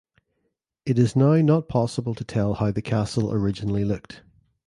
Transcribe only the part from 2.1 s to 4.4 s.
to tell how the castle originally looked.